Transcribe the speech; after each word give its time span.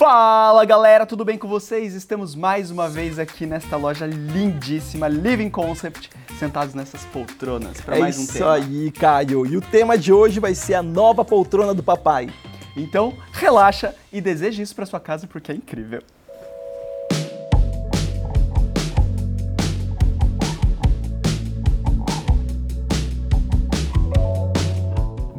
Fala 0.00 0.64
galera, 0.64 1.04
tudo 1.04 1.26
bem 1.26 1.36
com 1.36 1.46
vocês? 1.46 1.92
Estamos 1.92 2.34
mais 2.34 2.70
uma 2.70 2.88
vez 2.88 3.18
aqui 3.18 3.44
nesta 3.44 3.76
loja 3.76 4.06
lindíssima, 4.06 5.06
Living 5.06 5.50
Concept, 5.50 6.08
sentados 6.38 6.74
nessas 6.74 7.04
poltronas 7.04 7.82
para 7.82 7.98
é 7.98 8.00
mais 8.00 8.16
um 8.16 8.22
isso 8.22 8.32
tema. 8.32 8.54
aí, 8.54 8.90
Caio. 8.92 9.44
E 9.44 9.58
o 9.58 9.60
tema 9.60 9.98
de 9.98 10.10
hoje 10.10 10.40
vai 10.40 10.54
ser 10.54 10.72
a 10.72 10.82
nova 10.82 11.22
poltrona 11.22 11.74
do 11.74 11.82
papai. 11.82 12.30
Então, 12.74 13.14
relaxa 13.30 13.94
e 14.10 14.22
deseje 14.22 14.62
isso 14.62 14.74
para 14.74 14.86
sua 14.86 15.00
casa 15.00 15.26
porque 15.26 15.52
é 15.52 15.54
incrível. 15.54 16.00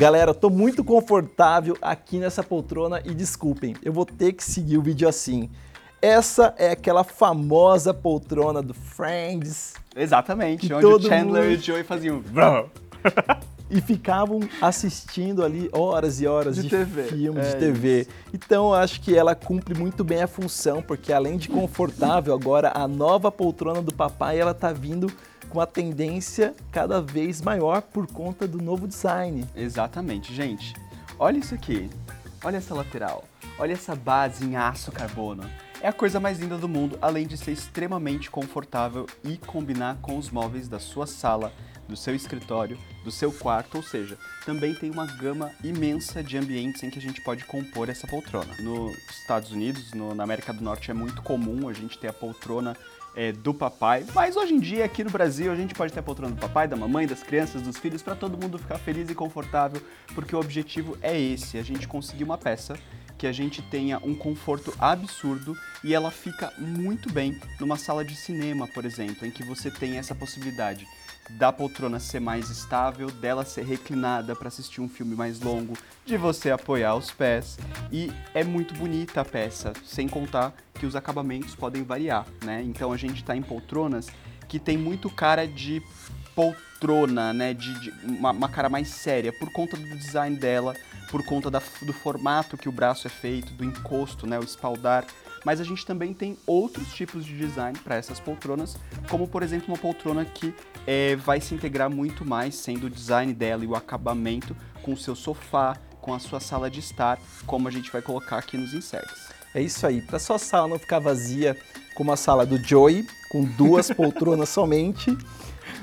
Galera, 0.01 0.33
tô 0.33 0.49
muito 0.49 0.83
confortável 0.83 1.77
aqui 1.79 2.17
nessa 2.17 2.41
poltrona 2.41 2.99
e 3.05 3.13
desculpem, 3.13 3.75
eu 3.83 3.93
vou 3.93 4.03
ter 4.03 4.33
que 4.33 4.43
seguir 4.43 4.79
o 4.79 4.81
vídeo 4.81 5.07
assim. 5.07 5.47
Essa 6.01 6.55
é 6.57 6.71
aquela 6.71 7.03
famosa 7.03 7.93
poltrona 7.93 8.63
do 8.63 8.73
Friends 8.73 9.75
Exatamente, 9.95 10.73
onde 10.73 10.81
todo 10.81 11.05
o 11.05 11.07
Chandler 11.07 11.43
mundo- 11.43 11.53
e 11.53 11.55
o 11.55 11.61
Joey 11.61 11.83
faziam 11.83 12.23
e 13.69 13.79
ficavam 13.79 14.39
assistindo 14.59 15.45
ali 15.45 15.69
horas 15.71 16.19
e 16.19 16.25
horas 16.25 16.55
De 16.55 16.63
de, 16.63 16.69
TV, 16.69 17.03
filmes 17.03 17.45
é 17.45 17.49
de 17.51 17.55
TV. 17.57 18.07
Então 18.33 18.69
eu 18.69 18.73
acho 18.73 19.01
que 19.01 19.15
ela 19.15 19.35
cumpre 19.35 19.75
muito 19.75 20.03
bem 20.03 20.23
a 20.23 20.27
função, 20.27 20.81
porque 20.81 21.13
além 21.13 21.37
de 21.37 21.47
confortável, 21.47 22.33
agora 22.33 22.71
a 22.73 22.87
nova 22.87 23.31
poltrona 23.31 23.83
do 23.83 23.93
papai 23.93 24.39
ela 24.39 24.55
tá 24.55 24.73
vindo 24.73 25.13
com 25.51 25.59
uma 25.59 25.67
tendência 25.67 26.55
cada 26.71 27.01
vez 27.01 27.41
maior 27.41 27.81
por 27.81 28.07
conta 28.07 28.47
do 28.47 28.61
novo 28.61 28.87
design. 28.87 29.45
Exatamente, 29.55 30.33
gente. 30.33 30.73
Olha 31.19 31.37
isso 31.37 31.53
aqui. 31.53 31.89
Olha 32.43 32.57
essa 32.57 32.73
lateral. 32.73 33.25
Olha 33.59 33.73
essa 33.73 33.93
base 33.95 34.45
em 34.45 34.55
aço 34.55 34.91
carbono. 34.91 35.43
É 35.81 35.87
a 35.87 35.93
coisa 35.93 36.19
mais 36.19 36.39
linda 36.39 36.57
do 36.57 36.69
mundo, 36.69 36.97
além 37.01 37.27
de 37.27 37.37
ser 37.37 37.51
extremamente 37.51 38.29
confortável 38.31 39.05
e 39.23 39.37
combinar 39.37 39.97
com 40.01 40.17
os 40.17 40.29
móveis 40.29 40.67
da 40.67 40.79
sua 40.79 41.05
sala, 41.05 41.51
do 41.87 41.97
seu 41.97 42.15
escritório, 42.15 42.77
do 43.03 43.11
seu 43.11 43.31
quarto, 43.33 43.75
ou 43.75 43.83
seja, 43.83 44.17
também 44.45 44.73
tem 44.73 44.89
uma 44.89 45.05
gama 45.05 45.51
imensa 45.63 46.23
de 46.23 46.37
ambientes 46.37 46.81
em 46.83 46.89
que 46.89 46.99
a 46.99 47.01
gente 47.01 47.19
pode 47.21 47.43
compor 47.45 47.89
essa 47.89 48.07
poltrona. 48.07 48.53
Nos 48.59 48.95
Estados 49.09 49.51
Unidos, 49.51 49.91
no- 49.93 50.15
na 50.15 50.23
América 50.23 50.53
do 50.53 50.63
Norte, 50.63 50.89
é 50.91 50.93
muito 50.93 51.21
comum 51.21 51.67
a 51.67 51.73
gente 51.73 51.97
ter 51.97 52.07
a 52.07 52.13
poltrona 52.13 52.77
é, 53.15 53.31
do 53.31 53.53
papai, 53.53 54.05
mas 54.13 54.35
hoje 54.35 54.53
em 54.53 54.59
dia 54.59 54.85
aqui 54.85 55.03
no 55.03 55.09
Brasil 55.09 55.51
a 55.51 55.55
gente 55.55 55.73
pode 55.73 55.91
ter 55.91 55.99
a 55.99 56.03
poltrona 56.03 56.33
do 56.33 56.39
papai, 56.39 56.67
da 56.67 56.75
mamãe, 56.75 57.07
das 57.07 57.23
crianças, 57.23 57.61
dos 57.61 57.77
filhos, 57.77 58.01
para 58.01 58.15
todo 58.15 58.37
mundo 58.37 58.57
ficar 58.57 58.77
feliz 58.77 59.09
e 59.09 59.15
confortável, 59.15 59.81
porque 60.15 60.35
o 60.35 60.39
objetivo 60.39 60.97
é 61.01 61.19
esse, 61.19 61.57
a 61.57 61.63
gente 61.63 61.87
conseguir 61.87 62.23
uma 62.23 62.37
peça 62.37 62.77
que 63.17 63.27
a 63.27 63.31
gente 63.31 63.61
tenha 63.61 63.99
um 63.99 64.15
conforto 64.15 64.73
absurdo 64.79 65.55
e 65.83 65.93
ela 65.93 66.09
fica 66.09 66.51
muito 66.57 67.11
bem 67.13 67.39
numa 67.59 67.77
sala 67.77 68.03
de 68.03 68.15
cinema, 68.15 68.67
por 68.67 68.83
exemplo, 68.83 69.27
em 69.27 69.29
que 69.29 69.43
você 69.43 69.69
tem 69.69 69.97
essa 69.97 70.15
possibilidade 70.15 70.87
da 71.37 71.51
poltrona 71.51 71.99
ser 71.99 72.19
mais 72.19 72.49
estável, 72.49 73.09
dela 73.09 73.43
ser 73.45 73.65
reclinada 73.65 74.35
para 74.35 74.47
assistir 74.47 74.81
um 74.81 74.87
filme 74.89 75.15
mais 75.15 75.39
longo, 75.39 75.73
de 76.05 76.17
você 76.17 76.51
apoiar 76.51 76.95
os 76.95 77.11
pés 77.11 77.57
e 77.91 78.11
é 78.33 78.43
muito 78.43 78.73
bonita 78.73 79.21
a 79.21 79.25
peça, 79.25 79.73
sem 79.85 80.07
contar 80.07 80.53
que 80.75 80.85
os 80.85 80.95
acabamentos 80.95 81.55
podem 81.55 81.83
variar, 81.83 82.25
né? 82.43 82.61
Então 82.63 82.91
a 82.91 82.97
gente 82.97 83.17
está 83.21 83.35
em 83.35 83.41
poltronas 83.41 84.07
que 84.47 84.59
tem 84.59 84.77
muito 84.77 85.09
cara 85.09 85.47
de 85.47 85.81
poltrona, 86.35 87.33
né? 87.33 87.53
De, 87.53 87.73
de 87.79 87.91
uma, 88.05 88.31
uma 88.31 88.49
cara 88.49 88.69
mais 88.69 88.87
séria 88.89 89.31
por 89.33 89.51
conta 89.51 89.77
do 89.77 89.97
design 89.97 90.35
dela, 90.37 90.75
por 91.09 91.23
conta 91.23 91.49
da- 91.51 91.61
do 91.83 91.93
formato 91.93 92.57
que 92.57 92.69
o 92.69 92.71
braço 92.71 93.07
é 93.07 93.09
feito, 93.09 93.53
do 93.53 93.63
encosto, 93.63 94.25
né? 94.27 94.39
O 94.39 94.43
espaldar. 94.43 95.05
Mas 95.43 95.59
a 95.59 95.63
gente 95.63 95.83
também 95.85 96.13
tem 96.13 96.37
outros 96.45 96.93
tipos 96.93 97.25
de 97.25 97.35
design 97.35 97.77
para 97.79 97.95
essas 97.95 98.19
poltronas, 98.19 98.77
como 99.09 99.27
por 99.27 99.41
exemplo 99.41 99.69
uma 99.69 99.77
poltrona 99.77 100.23
que 100.23 100.53
eh, 100.87 101.15
vai 101.17 101.39
se 101.41 101.53
integrar 101.53 101.89
muito 101.89 102.25
mais, 102.25 102.55
sendo 102.55 102.87
o 102.87 102.89
design 102.89 103.33
dela 103.33 103.63
e 103.63 103.67
o 103.67 103.75
acabamento 103.75 104.55
com 104.81 104.93
o 104.93 104.97
seu 104.97 105.15
sofá, 105.15 105.77
com 105.99 106.13
a 106.13 106.19
sua 106.19 106.39
sala 106.39 106.69
de 106.69 106.79
estar, 106.79 107.19
como 107.45 107.67
a 107.67 107.71
gente 107.71 107.91
vai 107.91 108.01
colocar 108.01 108.37
aqui 108.37 108.57
nos 108.57 108.73
inserts. 108.73 109.29
É 109.53 109.61
isso 109.61 109.85
aí, 109.85 110.01
para 110.01 110.17
sua 110.17 110.39
sala 110.39 110.67
não 110.67 110.79
ficar 110.79 110.99
vazia 110.99 111.57
como 111.95 112.11
a 112.11 112.17
sala 112.17 112.45
do 112.45 112.57
Joey, 112.57 113.05
com 113.29 113.43
duas 113.43 113.91
poltronas 113.93 114.49
somente. 114.49 115.15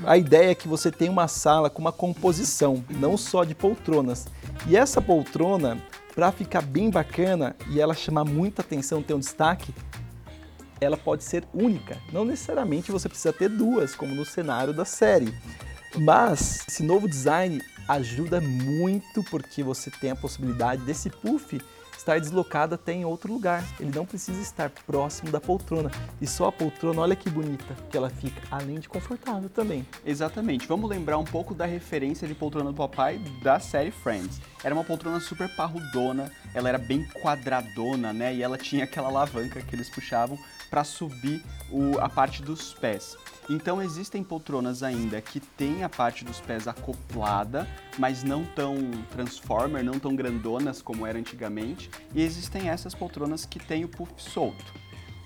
A 0.03 0.17
ideia 0.17 0.51
é 0.51 0.55
que 0.55 0.67
você 0.67 0.91
tenha 0.91 1.11
uma 1.11 1.27
sala 1.27 1.69
com 1.69 1.79
uma 1.79 1.91
composição, 1.91 2.83
não 2.89 3.15
só 3.17 3.43
de 3.43 3.53
poltronas. 3.53 4.27
E 4.67 4.75
essa 4.75 5.01
poltrona, 5.01 5.77
para 6.15 6.31
ficar 6.31 6.61
bem 6.61 6.89
bacana 6.89 7.55
e 7.69 7.79
ela 7.79 7.93
chamar 7.93 8.25
muita 8.25 8.61
atenção, 8.61 9.01
ter 9.01 9.13
um 9.13 9.19
destaque, 9.19 9.73
ela 10.81 10.97
pode 10.97 11.23
ser 11.23 11.43
única. 11.53 11.97
Não 12.11 12.25
necessariamente 12.25 12.91
você 12.91 13.07
precisa 13.07 13.33
ter 13.33 13.49
duas, 13.49 13.95
como 13.95 14.13
no 14.15 14.25
cenário 14.25 14.73
da 14.73 14.85
série. 14.85 15.33
Mas 15.97 16.65
esse 16.67 16.83
novo 16.83 17.07
design 17.07 17.61
ajuda 17.87 18.39
muito 18.39 19.23
porque 19.23 19.63
você 19.63 19.89
tem 19.89 20.11
a 20.11 20.15
possibilidade 20.15 20.83
desse 20.83 21.09
puff 21.09 21.59
estar 21.99 22.19
deslocado 22.19 22.75
até 22.75 22.93
em 22.93 23.03
outro 23.03 23.31
lugar. 23.31 23.63
Ele 23.79 23.91
não 23.93 24.05
precisa 24.05 24.41
estar 24.41 24.69
próximo 24.69 25.31
da 25.31 25.39
poltrona. 25.39 25.91
E 26.21 26.25
só 26.27 26.47
a 26.47 26.51
poltrona, 26.51 27.01
olha 27.01 27.15
que 27.15 27.29
bonita 27.29 27.75
que 27.89 27.97
ela 27.97 28.09
fica, 28.09 28.41
além 28.49 28.79
de 28.79 28.87
confortável 28.87 29.49
também. 29.49 29.85
Exatamente. 30.05 30.65
Vamos 30.67 30.89
lembrar 30.89 31.17
um 31.17 31.25
pouco 31.25 31.53
da 31.53 31.65
referência 31.65 32.27
de 32.27 32.33
poltrona 32.33 32.71
do 32.71 32.75
papai 32.75 33.19
da 33.43 33.59
série 33.59 33.91
Friends. 33.91 34.39
Era 34.63 34.73
uma 34.73 34.83
poltrona 34.83 35.19
super 35.19 35.53
parrudona, 35.55 36.31
ela 36.53 36.69
era 36.69 36.77
bem 36.77 37.05
quadradona, 37.21 38.13
né? 38.13 38.33
E 38.33 38.41
ela 38.41 38.57
tinha 38.57 38.85
aquela 38.85 39.09
alavanca 39.09 39.61
que 39.61 39.75
eles 39.75 39.89
puxavam 39.89 40.39
para 40.69 40.83
subir 40.83 41.43
o- 41.71 41.97
a 41.99 42.07
parte 42.09 42.41
dos 42.41 42.73
pés. 42.73 43.17
Então 43.49 43.81
existem 43.81 44.23
poltronas 44.23 44.83
ainda 44.83 45.19
que 45.21 45.39
tem 45.39 45.83
a 45.83 45.89
parte 45.89 46.23
dos 46.23 46.39
pés 46.39 46.67
acoplada, 46.67 47.67
mas 47.97 48.23
não 48.23 48.45
tão 48.45 48.75
transformer, 49.11 49.83
não 49.83 49.99
tão 49.99 50.15
grandonas 50.15 50.81
como 50.81 51.05
era 51.05 51.17
antigamente. 51.17 51.89
E 52.13 52.21
existem 52.21 52.69
essas 52.69 52.93
poltronas 52.93 53.45
que 53.45 53.59
têm 53.59 53.83
o 53.83 53.89
puff 53.89 54.11
solto. 54.17 54.73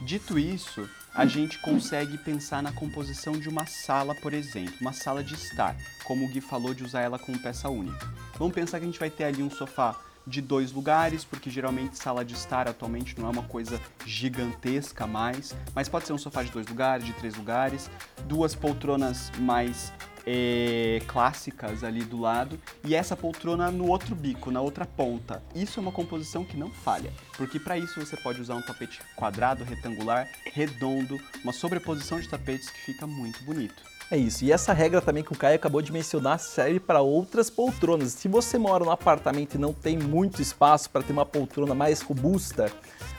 Dito 0.02 0.38
isso, 0.40 0.90
a 1.14 1.26
gente 1.26 1.60
consegue 1.60 2.18
pensar 2.18 2.62
na 2.64 2.72
composição 2.74 3.34
de 3.34 3.48
uma 3.48 3.66
sala, 3.66 4.14
por 4.16 4.34
exemplo, 4.34 4.74
uma 4.82 4.92
sala 4.94 5.24
de 5.24 5.34
estar, 5.34 5.76
como 6.04 6.26
o 6.26 6.28
Gui 6.30 6.42
falou 6.42 6.74
de 6.74 6.84
usar 6.84 7.02
ela 7.02 7.20
como 7.20 7.40
peça 7.40 7.70
única. 7.70 8.10
Vamos 8.38 8.54
pensar 8.54 8.80
que 8.80 8.84
a 8.86 8.88
gente 8.88 9.00
vai 9.00 9.10
ter 9.10 9.26
ali 9.26 9.44
um 9.44 9.50
sofá 9.50 9.96
de 10.26 10.42
dois 10.42 10.72
lugares, 10.72 11.24
porque 11.24 11.50
geralmente 11.50 11.98
sala 11.98 12.24
de 12.24 12.34
estar 12.34 12.68
atualmente 12.68 13.20
não 13.20 13.28
é 13.28 13.32
uma 13.32 13.44
coisa 13.44 13.80
gigantesca 14.06 15.06
mais, 15.06 15.56
mas 15.76 15.90
pode 15.90 16.08
ser 16.08 16.14
um 16.14 16.18
sofá 16.18 16.44
de 16.44 16.52
dois 16.52 16.68
lugares, 16.68 17.06
de 17.06 17.14
três 17.14 17.36
lugares, 17.36 17.90
duas 18.28 18.56
poltronas 18.56 19.32
mais 19.40 19.92
eh, 20.26 21.02
clássicas 21.08 21.84
ali 21.84 22.04
do 22.04 22.20
lado 22.20 22.60
e 22.86 22.96
essa 22.96 23.16
poltrona 23.16 23.70
no 23.70 23.88
outro 23.88 24.16
bico, 24.16 24.52
na 24.52 24.62
outra 24.62 24.86
ponta. 24.86 25.44
Isso 25.54 25.80
é 25.80 25.82
uma 25.82 25.92
composição 25.92 26.44
que 26.46 26.58
não 26.58 26.72
falha, 26.72 27.12
porque 27.38 27.60
para 27.60 27.78
isso 27.78 28.00
você 28.00 28.16
pode 28.18 28.42
usar 28.42 28.56
um 28.56 28.62
tapete 28.62 29.02
quadrado, 29.16 29.64
retangular, 29.64 30.28
redondo, 30.54 31.20
uma 31.44 31.54
sobreposição 31.54 32.20
de 32.20 32.30
tapetes 32.30 32.70
que 32.70 32.80
fica 32.80 33.06
muito 33.06 33.44
bonito. 33.44 33.93
É 34.12 34.18
isso. 34.18 34.44
E 34.46 34.52
essa 34.52 34.74
regra 34.74 35.02
também 35.02 35.24
que 35.24 35.34
o 35.34 35.38
Caio 35.38 35.56
acabou 35.56 35.82
de 35.82 35.92
mencionar 35.92 36.40
serve 36.40 36.80
para 36.80 37.02
outras 37.02 37.50
poltronas. 37.50 38.14
Se 38.14 38.28
você 38.28 38.58
mora 38.58 38.84
num 38.84 38.92
apartamento 38.92 39.56
e 39.56 39.58
não 39.58 39.74
tem 39.74 39.98
muito 39.98 40.42
espaço 40.42 40.90
para 40.90 41.02
ter 41.02 41.14
uma 41.14 41.26
poltrona 41.26 41.74
mais 41.74 42.02
robusta, 42.02 42.72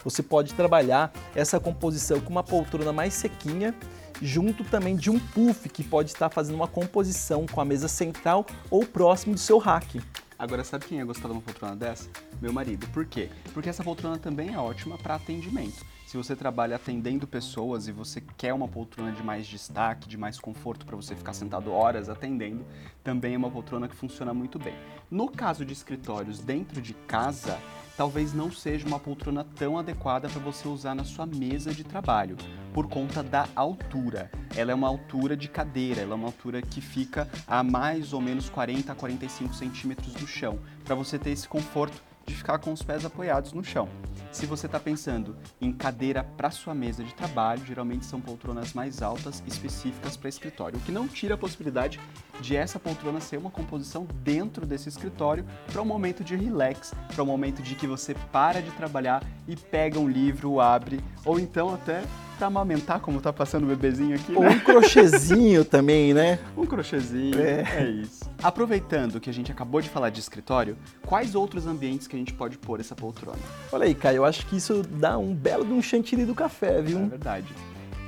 você 0.04 0.22
pode 0.22 0.54
trabalhar 0.54 1.12
essa 1.34 1.58
composição 1.58 2.20
com 2.20 2.30
uma 2.30 2.44
poltrona 2.44 2.92
mais 2.92 3.14
sequinha, 3.14 3.74
junto 4.22 4.62
também 4.64 4.94
de 4.94 5.10
um 5.10 5.18
puff 5.18 5.68
que 5.68 5.82
pode 5.82 6.10
estar 6.10 6.30
fazendo 6.30 6.54
uma 6.54 6.68
composição 6.68 7.46
com 7.46 7.60
a 7.60 7.64
mesa 7.64 7.88
central 7.88 8.46
ou 8.70 8.86
próximo 8.86 9.34
do 9.34 9.40
seu 9.40 9.58
rack. 9.58 10.00
Agora, 10.38 10.62
sabe 10.62 10.84
quem 10.84 10.98
ia 10.98 11.04
gostar 11.04 11.28
de 11.28 11.32
uma 11.32 11.40
poltrona 11.40 11.74
dessa? 11.74 12.08
Meu 12.40 12.52
marido. 12.52 12.86
Por 12.88 13.06
quê? 13.06 13.30
Porque 13.52 13.68
essa 13.68 13.82
poltrona 13.82 14.18
também 14.18 14.52
é 14.52 14.58
ótima 14.58 14.98
para 14.98 15.14
atendimento. 15.14 15.84
Se 16.14 16.18
você 16.18 16.36
trabalha 16.36 16.76
atendendo 16.76 17.26
pessoas 17.26 17.88
e 17.88 17.92
você 17.92 18.22
quer 18.36 18.54
uma 18.54 18.68
poltrona 18.68 19.10
de 19.10 19.20
mais 19.20 19.48
destaque, 19.48 20.08
de 20.08 20.16
mais 20.16 20.38
conforto 20.38 20.86
para 20.86 20.94
você 20.94 21.16
ficar 21.16 21.32
sentado 21.32 21.72
horas 21.72 22.08
atendendo, 22.08 22.64
também 23.02 23.34
é 23.34 23.36
uma 23.36 23.50
poltrona 23.50 23.88
que 23.88 23.96
funciona 23.96 24.32
muito 24.32 24.56
bem. 24.56 24.76
No 25.10 25.28
caso 25.28 25.64
de 25.64 25.72
escritórios 25.72 26.38
dentro 26.38 26.80
de 26.80 26.94
casa, 26.94 27.58
talvez 27.96 28.32
não 28.32 28.52
seja 28.52 28.86
uma 28.86 29.00
poltrona 29.00 29.42
tão 29.56 29.76
adequada 29.76 30.28
para 30.28 30.40
você 30.40 30.68
usar 30.68 30.94
na 30.94 31.02
sua 31.02 31.26
mesa 31.26 31.74
de 31.74 31.82
trabalho, 31.82 32.36
por 32.72 32.86
conta 32.86 33.20
da 33.20 33.48
altura. 33.56 34.30
Ela 34.54 34.70
é 34.70 34.74
uma 34.74 34.86
altura 34.86 35.36
de 35.36 35.48
cadeira, 35.48 36.02
ela 36.02 36.12
é 36.12 36.14
uma 36.14 36.28
altura 36.28 36.62
que 36.62 36.80
fica 36.80 37.28
a 37.44 37.64
mais 37.64 38.12
ou 38.12 38.20
menos 38.20 38.48
40 38.48 38.92
a 38.92 38.94
45 38.94 39.52
centímetros 39.52 40.14
do 40.14 40.28
chão, 40.28 40.60
para 40.84 40.94
você 40.94 41.18
ter 41.18 41.30
esse 41.30 41.48
conforto 41.48 42.00
de 42.26 42.34
ficar 42.34 42.58
com 42.58 42.72
os 42.72 42.82
pés 42.82 43.04
apoiados 43.04 43.52
no 43.52 43.62
chão. 43.62 43.88
Se 44.32 44.46
você 44.46 44.66
está 44.66 44.80
pensando 44.80 45.36
em 45.60 45.72
cadeira 45.72 46.24
para 46.24 46.50
sua 46.50 46.74
mesa 46.74 47.04
de 47.04 47.14
trabalho, 47.14 47.64
geralmente 47.64 48.04
são 48.04 48.20
poltronas 48.20 48.72
mais 48.72 49.02
altas, 49.02 49.42
específicas 49.46 50.16
para 50.16 50.28
escritório, 50.28 50.78
o 50.78 50.80
que 50.80 50.90
não 50.90 51.06
tira 51.06 51.34
a 51.34 51.38
possibilidade 51.38 52.00
de 52.40 52.56
essa 52.56 52.78
poltrona 52.78 53.20
ser 53.20 53.36
uma 53.36 53.50
composição 53.50 54.06
dentro 54.22 54.66
desse 54.66 54.88
escritório 54.88 55.44
para 55.70 55.80
um 55.80 55.84
momento 55.84 56.24
de 56.24 56.34
relax, 56.34 56.92
para 57.14 57.22
um 57.22 57.26
momento 57.26 57.62
de 57.62 57.74
que 57.74 57.86
você 57.86 58.14
para 58.32 58.60
de 58.60 58.70
trabalhar 58.72 59.22
e 59.46 59.56
pega 59.56 59.98
um 59.98 60.08
livro, 60.08 60.60
abre, 60.60 61.00
ou 61.24 61.38
então 61.38 61.72
até 61.72 62.02
para 62.36 62.46
amamentar, 62.48 63.00
como 63.00 63.20
tá 63.20 63.32
passando 63.32 63.64
o 63.64 63.66
bebezinho 63.66 64.14
aqui, 64.16 64.32
Ou 64.34 64.42
né? 64.42 64.50
um 64.50 64.60
crochêzinho 64.60 65.64
também, 65.64 66.12
né? 66.12 66.38
Um 66.56 66.66
crochêzinho, 66.66 67.38
É. 67.40 67.62
é. 67.84 67.90
isso. 67.90 68.24
Aproveitando 68.42 69.20
que 69.20 69.30
a 69.30 69.32
gente 69.32 69.50
acabou 69.52 69.80
de 69.80 69.88
falar 69.88 70.10
de 70.10 70.20
escritório, 70.20 70.76
quais 71.06 71.34
outros 71.34 71.66
ambientes 71.66 72.06
que 72.06 72.16
a 72.16 72.18
gente 72.18 72.32
pode 72.32 72.58
pôr 72.58 72.80
essa 72.80 72.94
poltrona? 72.94 73.38
Olha 73.72 73.84
aí, 73.84 73.94
Caio, 73.94 74.16
eu 74.16 74.24
acho 74.24 74.46
que 74.46 74.56
isso 74.56 74.82
dá 74.82 75.16
um 75.16 75.34
belo 75.34 75.64
de 75.64 75.72
um 75.72 75.80
chantilly 75.80 76.24
do 76.24 76.34
café, 76.34 76.78
É 76.78 76.82
viu? 76.82 77.06
verdade. 77.06 77.46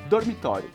Dormitório. 0.08 0.68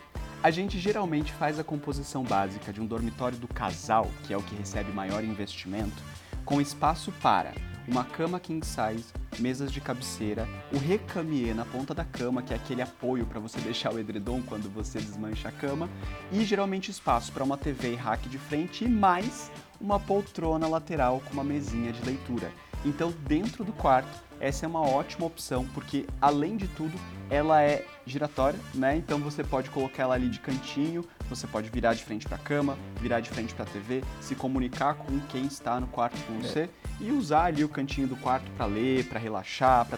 A 0.43 0.49
gente 0.49 0.79
geralmente 0.79 1.31
faz 1.33 1.59
a 1.59 1.63
composição 1.63 2.23
básica 2.23 2.73
de 2.73 2.81
um 2.81 2.85
dormitório 2.85 3.37
do 3.37 3.47
casal, 3.47 4.09
que 4.23 4.33
é 4.33 4.37
o 4.37 4.41
que 4.41 4.55
recebe 4.55 4.91
maior 4.91 5.23
investimento, 5.23 6.01
com 6.45 6.59
espaço 6.59 7.11
para 7.21 7.53
uma 7.87 8.03
cama 8.03 8.39
king 8.39 8.65
size, 8.65 9.11
mesas 9.39 9.71
de 9.71 9.81
cabeceira, 9.81 10.47
o 10.71 10.77
recamier 10.77 11.55
na 11.55 11.65
ponta 11.65 11.93
da 11.93 12.05
cama, 12.05 12.41
que 12.41 12.53
é 12.53 12.55
aquele 12.55 12.81
apoio 12.81 13.25
para 13.25 13.39
você 13.39 13.59
deixar 13.61 13.93
o 13.93 13.99
edredom 13.99 14.41
quando 14.43 14.71
você 14.71 14.99
desmancha 14.99 15.49
a 15.49 15.51
cama, 15.51 15.89
e 16.31 16.43
geralmente 16.43 16.91
espaço 16.91 17.31
para 17.31 17.43
uma 17.43 17.57
TV 17.57 17.93
e 17.93 17.95
rack 17.95 18.29
de 18.29 18.37
frente 18.37 18.85
e 18.85 18.87
mais 18.87 19.51
uma 19.79 19.99
poltrona 19.99 20.67
lateral 20.67 21.21
com 21.25 21.33
uma 21.33 21.43
mesinha 21.43 21.91
de 21.91 22.03
leitura. 22.05 22.51
Então, 22.85 23.13
dentro 23.27 23.63
do 23.63 23.73
quarto, 23.73 24.23
essa 24.39 24.65
é 24.65 24.69
uma 24.69 24.81
ótima 24.81 25.27
opção, 25.27 25.67
porque 25.73 26.07
além 26.19 26.57
de 26.57 26.67
tudo, 26.67 26.99
ela 27.29 27.61
é 27.61 27.85
giratória, 28.05 28.59
né? 28.73 28.95
Então 28.95 29.19
você 29.19 29.43
pode 29.43 29.69
colocar 29.69 30.03
ela 30.03 30.15
ali 30.15 30.29
de 30.29 30.39
cantinho, 30.39 31.05
você 31.35 31.47
pode 31.47 31.69
virar 31.69 31.93
de 31.93 32.03
frente 32.03 32.27
para 32.27 32.35
a 32.35 32.39
cama, 32.39 32.77
virar 32.99 33.21
de 33.21 33.29
frente 33.29 33.53
para 33.53 33.63
a 33.63 33.67
TV, 33.67 34.03
se 34.19 34.35
comunicar 34.35 34.95
com 34.95 35.19
quem 35.29 35.45
está 35.45 35.79
no 35.79 35.87
quarto 35.87 36.17
com 36.25 36.39
você 36.39 36.69
e 36.99 37.11
usar 37.11 37.45
ali 37.45 37.63
o 37.63 37.69
cantinho 37.69 38.07
do 38.07 38.17
quarto 38.17 38.51
para 38.51 38.65
ler, 38.65 39.05
para 39.05 39.17
relaxar, 39.17 39.85
para 39.85 39.97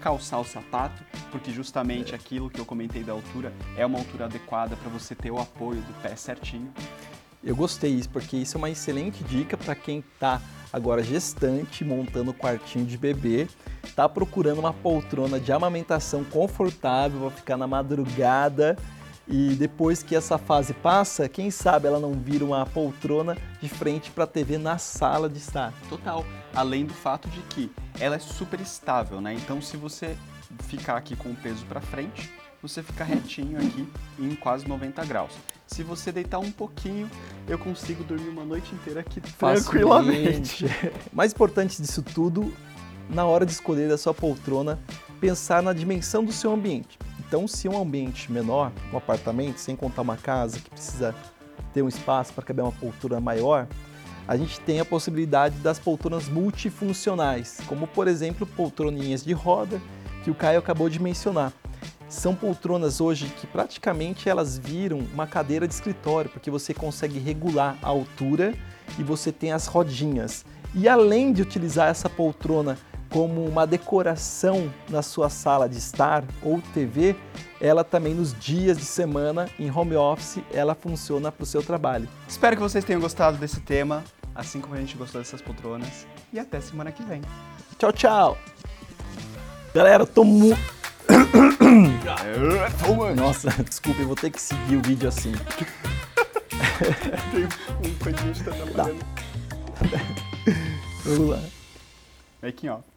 calçar 0.00 0.40
o 0.40 0.44
sapato, 0.44 1.02
porque 1.30 1.52
justamente 1.52 2.14
aquilo 2.14 2.50
que 2.50 2.60
eu 2.60 2.64
comentei 2.64 3.04
da 3.04 3.12
altura 3.12 3.52
é 3.76 3.86
uma 3.86 3.98
altura 3.98 4.24
adequada 4.24 4.76
para 4.76 4.90
você 4.90 5.14
ter 5.14 5.30
o 5.30 5.38
apoio 5.38 5.80
do 5.80 6.02
pé 6.02 6.16
certinho. 6.16 6.72
Eu 7.44 7.54
gostei 7.54 7.94
disso, 7.96 8.10
porque 8.10 8.36
isso 8.36 8.56
é 8.56 8.58
uma 8.58 8.70
excelente 8.70 9.22
dica 9.22 9.56
para 9.56 9.74
quem 9.74 10.00
está 10.00 10.40
agora 10.72 11.02
gestante, 11.02 11.84
montando 11.84 12.32
o 12.32 12.34
quartinho 12.34 12.84
de 12.84 12.98
bebê, 12.98 13.46
está 13.84 14.08
procurando 14.08 14.58
uma 14.58 14.72
poltrona 14.72 15.38
de 15.38 15.52
amamentação 15.52 16.24
confortável, 16.24 17.20
vai 17.20 17.30
ficar 17.30 17.56
na 17.56 17.68
madrugada 17.68 18.76
e 19.28 19.54
depois 19.56 20.02
que 20.02 20.14
essa 20.14 20.38
fase 20.38 20.72
passa, 20.72 21.28
quem 21.28 21.50
sabe 21.50 21.88
ela 21.88 21.98
não 21.98 22.12
vira 22.12 22.44
uma 22.44 22.64
poltrona 22.64 23.36
de 23.60 23.68
frente 23.68 24.10
para 24.10 24.24
a 24.24 24.26
TV 24.26 24.56
na 24.56 24.78
sala 24.78 25.28
de 25.28 25.38
estar. 25.38 25.72
Total. 25.88 26.24
Além 26.54 26.86
do 26.86 26.94
fato 26.94 27.28
de 27.28 27.40
que 27.42 27.70
ela 27.98 28.16
é 28.16 28.20
super 28.20 28.60
estável, 28.60 29.20
né? 29.20 29.34
Então, 29.34 29.60
se 29.60 29.76
você 29.76 30.16
ficar 30.68 30.96
aqui 30.96 31.16
com 31.16 31.30
o 31.30 31.34
peso 31.34 31.64
para 31.66 31.80
frente, 31.80 32.30
você 32.62 32.82
fica 32.82 33.04
retinho 33.04 33.58
aqui 33.58 33.88
em 34.18 34.34
quase 34.36 34.66
90 34.66 35.04
graus. 35.04 35.32
Se 35.66 35.82
você 35.82 36.12
deitar 36.12 36.38
um 36.38 36.52
pouquinho, 36.52 37.10
eu 37.48 37.58
consigo 37.58 38.04
dormir 38.04 38.28
uma 38.28 38.44
noite 38.44 38.72
inteira 38.74 39.00
aqui 39.00 39.20
tranquilamente. 39.20 40.64
Mais 41.12 41.32
importante 41.32 41.82
disso 41.82 42.02
tudo, 42.02 42.52
na 43.10 43.24
hora 43.24 43.44
de 43.44 43.52
escolher 43.52 43.90
a 43.90 43.98
sua 43.98 44.14
poltrona, 44.14 44.78
pensar 45.20 45.62
na 45.62 45.72
dimensão 45.72 46.24
do 46.24 46.32
seu 46.32 46.52
ambiente. 46.52 46.96
Então, 47.26 47.48
se 47.48 47.66
é 47.66 47.70
um 47.70 47.82
ambiente 47.82 48.30
menor, 48.30 48.70
um 48.92 48.96
apartamento, 48.96 49.58
sem 49.58 49.74
contar 49.74 50.02
uma 50.02 50.16
casa 50.16 50.60
que 50.60 50.70
precisa 50.70 51.12
ter 51.74 51.82
um 51.82 51.88
espaço 51.88 52.32
para 52.32 52.44
caber 52.44 52.64
uma 52.64 52.72
poltrona 52.72 53.20
maior, 53.20 53.66
a 54.28 54.36
gente 54.36 54.60
tem 54.60 54.78
a 54.78 54.84
possibilidade 54.84 55.56
das 55.58 55.78
poltronas 55.78 56.28
multifuncionais, 56.28 57.60
como 57.66 57.86
por 57.86 58.06
exemplo 58.06 58.46
poltroninhas 58.46 59.24
de 59.24 59.32
roda 59.32 59.80
que 60.22 60.30
o 60.30 60.34
Caio 60.34 60.60
acabou 60.60 60.88
de 60.88 61.00
mencionar. 61.00 61.52
São 62.08 62.34
poltronas 62.34 63.00
hoje 63.00 63.26
que 63.40 63.46
praticamente 63.46 64.28
elas 64.28 64.56
viram 64.56 64.98
uma 65.12 65.26
cadeira 65.26 65.66
de 65.66 65.74
escritório, 65.74 66.30
porque 66.30 66.50
você 66.50 66.72
consegue 66.72 67.18
regular 67.18 67.76
a 67.82 67.88
altura 67.88 68.54
e 68.98 69.02
você 69.02 69.32
tem 69.32 69.50
as 69.50 69.66
rodinhas. 69.66 70.44
E 70.74 70.88
além 70.88 71.32
de 71.32 71.42
utilizar 71.42 71.88
essa 71.88 72.08
poltrona 72.08 72.78
como 73.10 73.44
uma 73.44 73.66
decoração 73.66 74.72
na 74.88 75.02
sua 75.02 75.28
sala 75.28 75.68
de 75.68 75.78
estar 75.78 76.24
ou 76.42 76.60
TV, 76.74 77.16
ela 77.60 77.84
também 77.84 78.14
nos 78.14 78.38
dias 78.38 78.76
de 78.76 78.84
semana 78.84 79.48
em 79.58 79.70
home 79.70 79.96
office, 79.96 80.42
ela 80.52 80.74
funciona 80.74 81.32
para 81.32 81.42
o 81.42 81.46
seu 81.46 81.62
trabalho. 81.62 82.08
Espero 82.28 82.56
que 82.56 82.62
vocês 82.62 82.84
tenham 82.84 83.00
gostado 83.00 83.38
desse 83.38 83.60
tema, 83.60 84.04
assim 84.34 84.60
como 84.60 84.74
a 84.74 84.78
gente 84.78 84.96
gostou 84.96 85.20
dessas 85.20 85.40
poltronas. 85.40 86.06
E 86.32 86.38
até 86.38 86.60
semana 86.60 86.92
que 86.92 87.02
vem. 87.02 87.22
Tchau, 87.78 87.92
tchau! 87.92 88.38
Galera, 89.74 90.02
eu 90.02 90.06
tô 90.06 90.24
muito... 90.24 90.76
Nossa, 93.16 93.50
desculpa, 93.62 94.00
eu 94.00 94.06
vou 94.06 94.16
ter 94.16 94.30
que 94.30 94.40
seguir 94.40 94.76
o 94.76 94.82
vídeo 94.82 95.08
assim. 95.08 95.32
Tem 97.30 97.44
um 97.44 98.44
tá 98.44 98.52
trabalhando. 98.52 99.04
Vamos 101.04 101.30
lá. 101.30 101.40
Making 102.42 102.68
off. 102.68 102.95